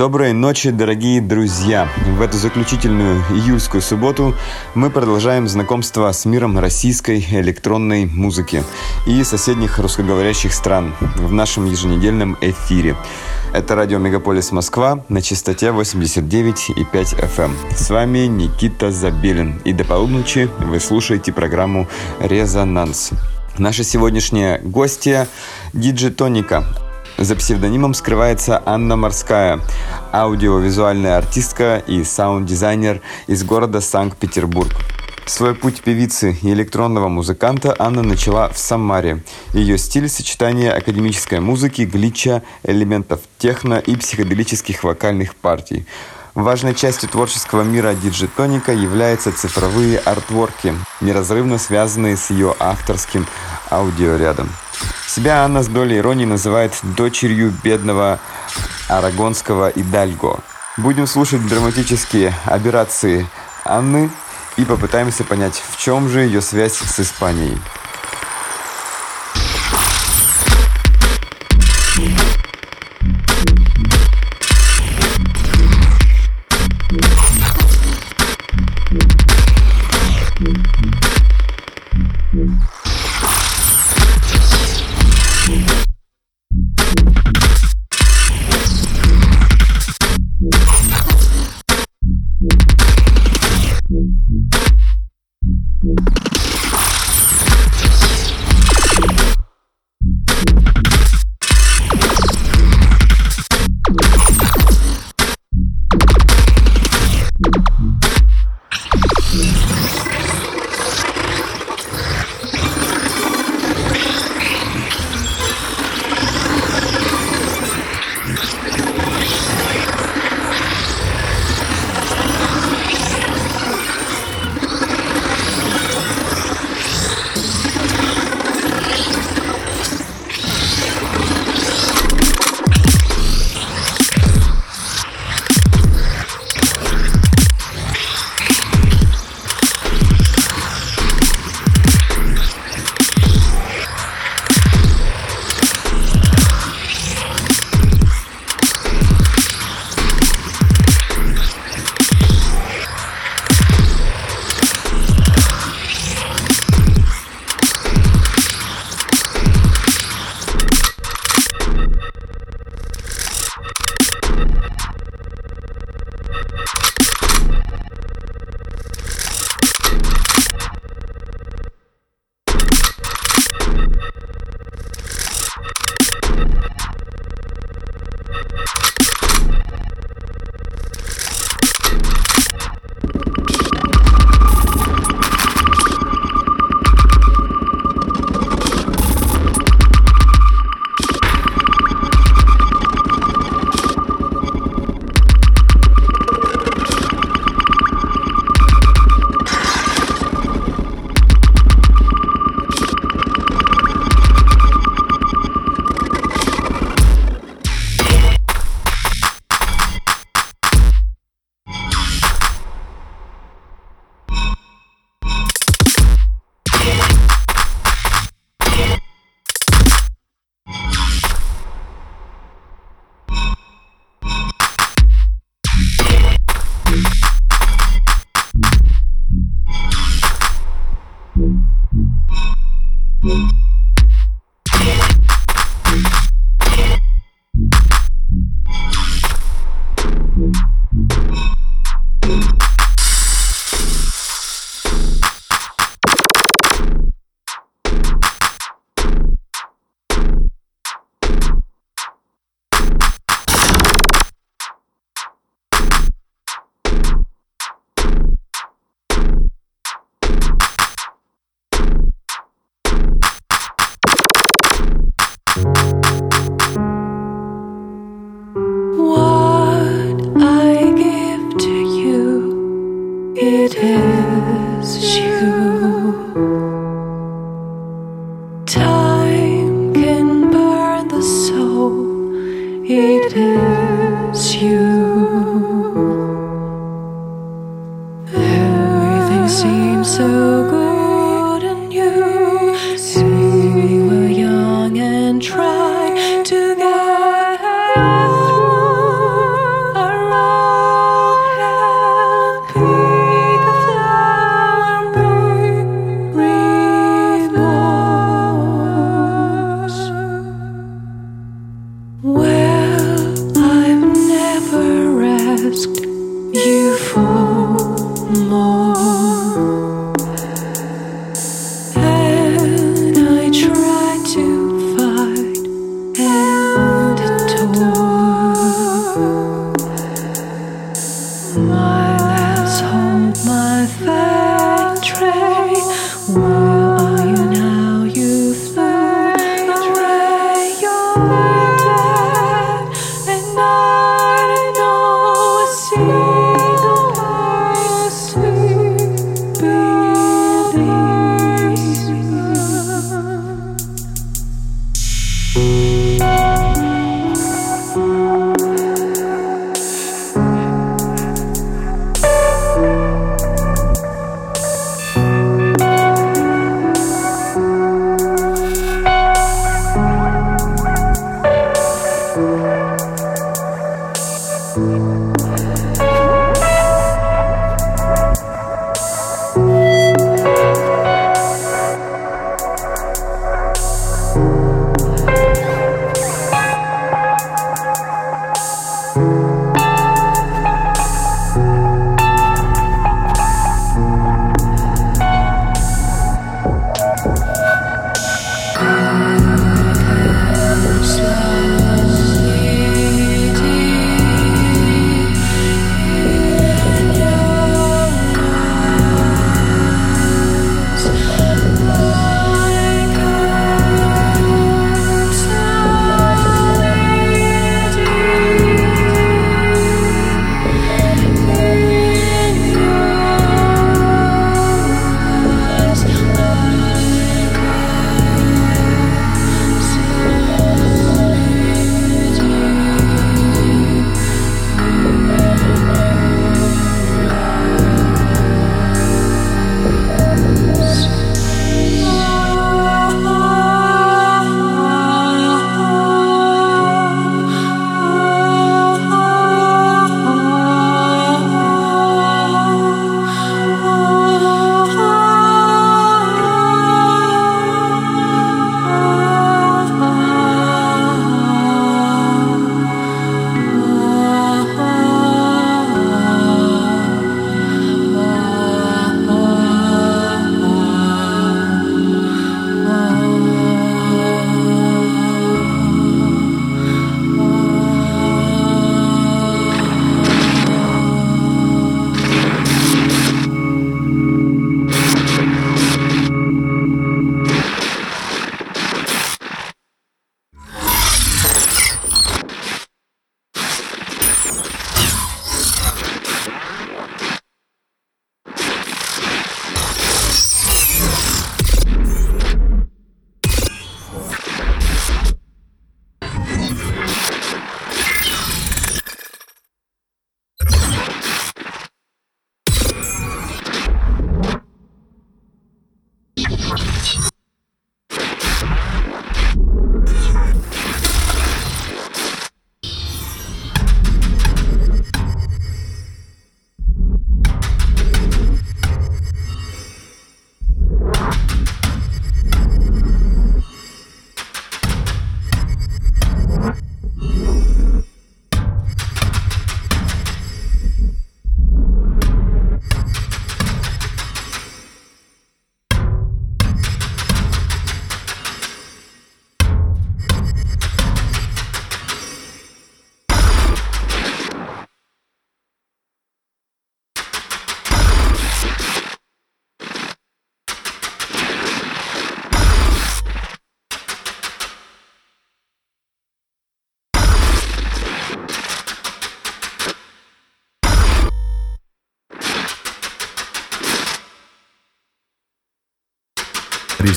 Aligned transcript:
Доброй 0.00 0.32
ночи, 0.32 0.70
дорогие 0.70 1.20
друзья! 1.20 1.86
В 2.06 2.22
эту 2.22 2.38
заключительную 2.38 3.22
июльскую 3.32 3.82
субботу 3.82 4.34
мы 4.74 4.88
продолжаем 4.88 5.46
знакомство 5.46 6.10
с 6.10 6.24
миром 6.24 6.58
российской 6.58 7.18
электронной 7.18 8.06
музыки 8.06 8.64
и 9.06 9.22
соседних 9.24 9.78
русскоговорящих 9.78 10.54
стран 10.54 10.94
в 11.16 11.34
нашем 11.34 11.66
еженедельном 11.66 12.38
эфире. 12.40 12.96
Это 13.52 13.74
радио 13.74 13.98
Мегаполис 13.98 14.52
Москва 14.52 15.04
на 15.10 15.20
частоте 15.20 15.66
89,5 15.66 16.86
FM. 16.90 17.44
Эм. 17.44 17.56
С 17.76 17.90
вами 17.90 18.20
Никита 18.20 18.90
Забелин. 18.90 19.60
И 19.66 19.74
до 19.74 19.84
полуночи 19.84 20.48
вы 20.60 20.80
слушаете 20.80 21.30
программу 21.30 21.86
«Резонанс». 22.20 23.10
Наша 23.58 23.84
сегодняшняя 23.84 24.60
гостья– 24.60 25.28
диджитоника, 25.74 26.64
за 27.20 27.36
псевдонимом 27.36 27.92
скрывается 27.92 28.62
Анна 28.64 28.96
Морская, 28.96 29.60
аудиовизуальная 30.10 31.18
артистка 31.18 31.82
и 31.86 32.02
саунд-дизайнер 32.02 33.02
из 33.26 33.44
города 33.44 33.82
Санкт-Петербург. 33.82 34.72
Свой 35.26 35.54
путь 35.54 35.82
певицы 35.82 36.36
и 36.42 36.50
электронного 36.50 37.08
музыканта 37.08 37.76
Анна 37.78 38.02
начала 38.02 38.48
в 38.48 38.58
Самаре. 38.58 39.22
Ее 39.52 39.76
стиль– 39.76 40.08
сочетание 40.10 40.72
академической 40.72 41.40
музыки, 41.40 41.82
глича, 41.82 42.42
элементов 42.64 43.20
техно 43.38 43.74
и 43.74 43.94
психоделических 43.96 44.82
вокальных 44.82 45.36
партий. 45.36 45.86
Важной 46.34 46.74
частью 46.74 47.08
творческого 47.08 47.62
мира 47.62 47.92
диджитоника 47.92 48.72
являются 48.72 49.32
цифровые 49.32 49.98
артворки, 49.98 50.74
неразрывно 51.00 51.58
связанные 51.58 52.16
с 52.16 52.30
ее 52.30 52.54
авторским 52.58 53.26
аудиорядом. 53.68 54.48
Себя 55.08 55.44
Анна 55.44 55.62
с 55.64 55.68
долей 55.68 55.98
иронии 55.98 56.24
называет 56.24 56.72
дочерью 56.82 57.52
бедного 57.64 58.20
арагонского 58.88 59.70
Идальго. 59.70 60.38
Будем 60.76 61.08
слушать 61.08 61.44
драматические 61.48 62.32
операции 62.44 63.26
Анны 63.64 64.08
и 64.56 64.64
попытаемся 64.64 65.24
понять, 65.24 65.60
в 65.68 65.78
чем 65.78 66.08
же 66.08 66.20
ее 66.20 66.40
связь 66.40 66.74
с 66.74 67.00
Испанией. 67.00 67.58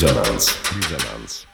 Резонанс. 0.03 0.53
Резонанс. 0.75 1.47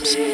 times. 0.00 0.33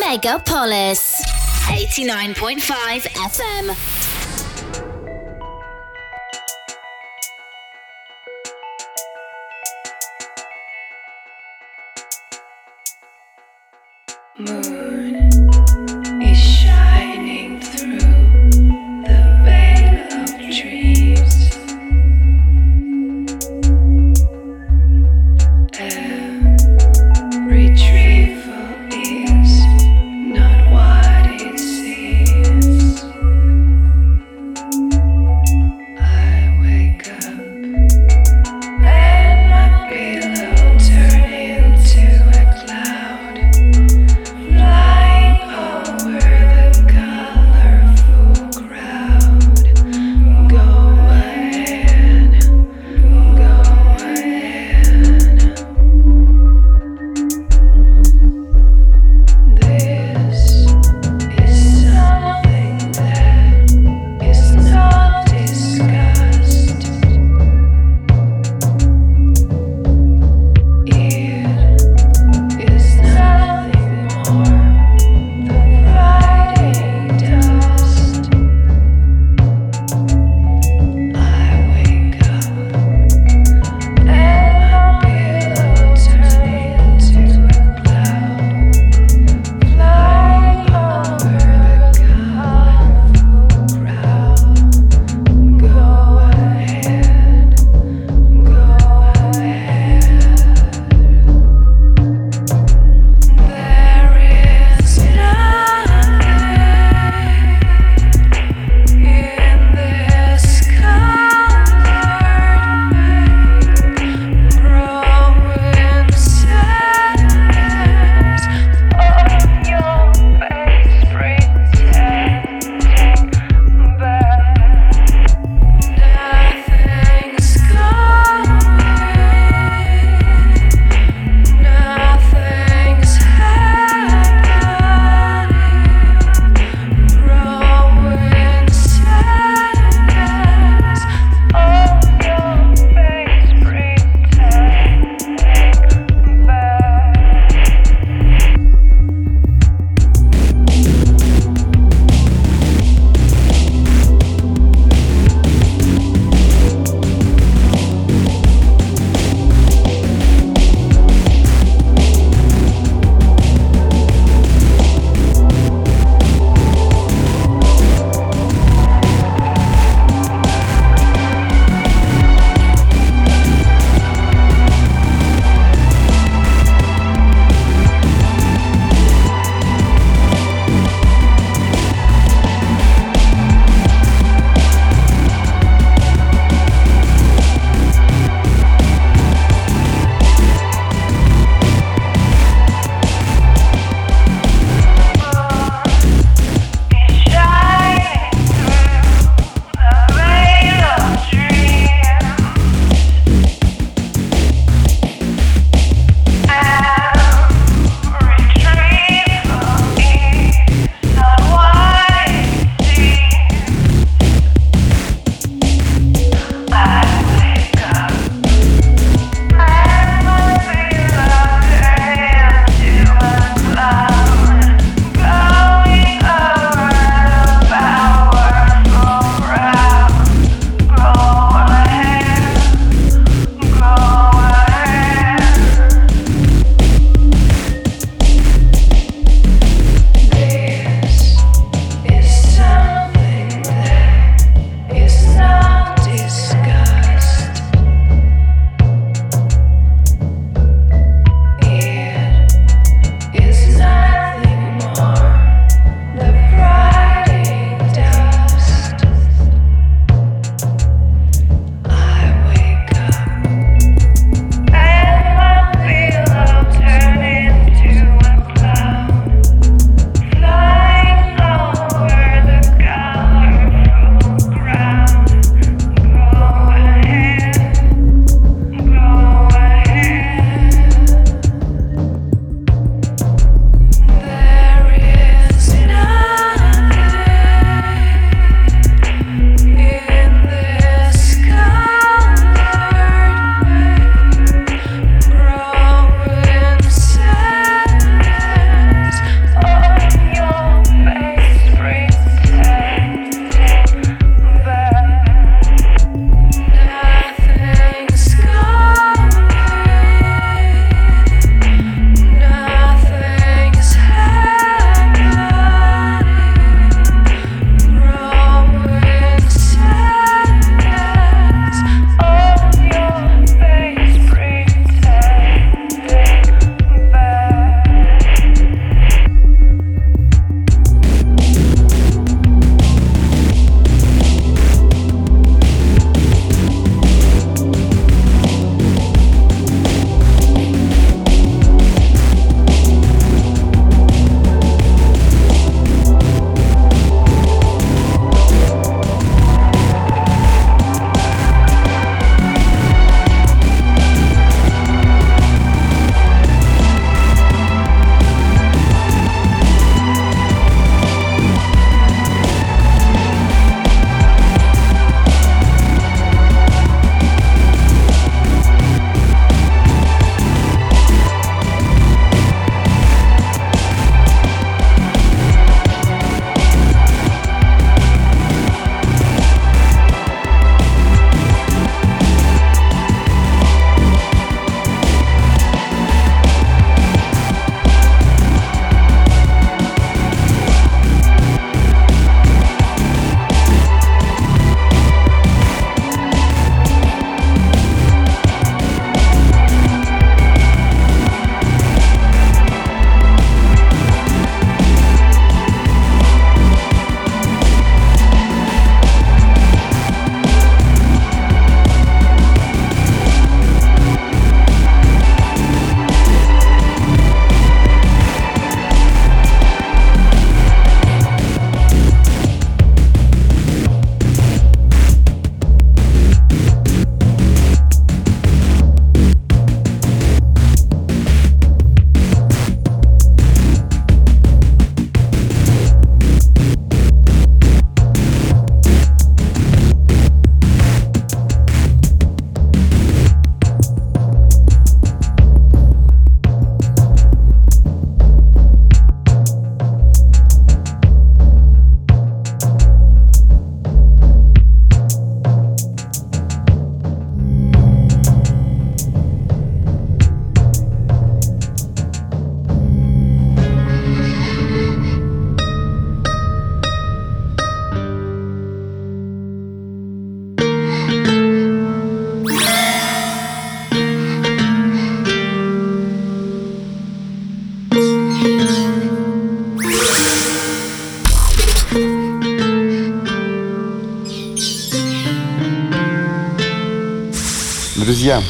Megapolis 0.00 1.14
89.5 1.68 3.06
FM. 3.32 3.95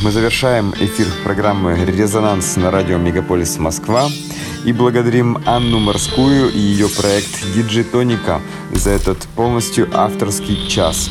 Мы 0.02 0.10
завершаем 0.10 0.74
эфир 0.78 1.06
программы 1.24 1.84
«Резонанс» 1.84 2.56
на 2.56 2.70
радио 2.70 2.98
«Мегаполис 2.98 3.58
Москва» 3.58 4.08
и 4.64 4.72
благодарим 4.72 5.38
Анну 5.46 5.78
Морскую 5.78 6.52
и 6.52 6.58
ее 6.58 6.88
проект 6.88 7.44
«Диджитоника» 7.54 8.40
за 8.72 8.90
этот 8.90 9.18
полностью 9.36 9.88
авторский 9.92 10.68
час. 10.68 11.10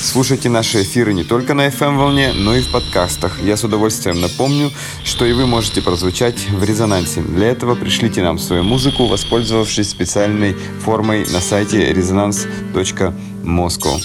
Слушайте 0.00 0.48
наши 0.48 0.82
эфиры 0.82 1.14
не 1.14 1.24
только 1.24 1.54
на 1.54 1.68
FM-волне, 1.68 2.32
но 2.34 2.54
и 2.54 2.62
в 2.62 2.70
подкастах. 2.70 3.40
Я 3.42 3.56
с 3.56 3.64
удовольствием 3.64 4.20
напомню, 4.20 4.70
что 5.02 5.24
и 5.24 5.32
вы 5.32 5.46
можете 5.46 5.82
прозвучать 5.82 6.48
в 6.50 6.62
резонансе. 6.62 7.20
Для 7.20 7.48
этого 7.48 7.74
пришлите 7.74 8.22
нам 8.22 8.38
свою 8.38 8.64
музыку, 8.64 9.06
воспользовавшись 9.06 9.90
специальной 9.90 10.54
формой 10.80 11.26
на 11.32 11.40
сайте 11.40 11.90
resonance.moscow. 11.92 14.00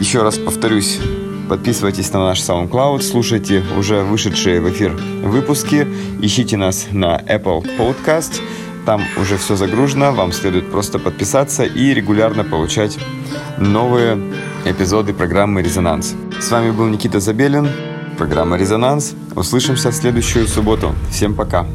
Еще 0.00 0.22
раз 0.22 0.38
повторюсь, 0.38 0.98
Подписывайтесь 1.52 2.10
на 2.14 2.28
наш 2.28 2.40
SoundCloud, 2.40 3.02
слушайте 3.02 3.62
уже 3.76 4.04
вышедшие 4.04 4.62
в 4.62 4.70
эфир 4.70 4.92
выпуски, 5.22 5.86
ищите 6.22 6.56
нас 6.56 6.86
на 6.92 7.18
Apple 7.18 7.62
Podcast. 7.76 8.40
Там 8.86 9.02
уже 9.20 9.36
все 9.36 9.54
загружено, 9.54 10.12
вам 10.12 10.32
следует 10.32 10.70
просто 10.70 10.98
подписаться 10.98 11.64
и 11.64 11.92
регулярно 11.92 12.42
получать 12.42 12.96
новые 13.58 14.32
эпизоды 14.64 15.12
программы 15.12 15.60
«Резонанс». 15.60 16.14
С 16.40 16.50
вами 16.50 16.70
был 16.70 16.86
Никита 16.86 17.20
Забелин, 17.20 17.68
программа 18.16 18.56
«Резонанс». 18.56 19.12
Услышимся 19.36 19.90
в 19.90 19.94
следующую 19.94 20.48
субботу. 20.48 20.94
Всем 21.10 21.34
пока. 21.34 21.66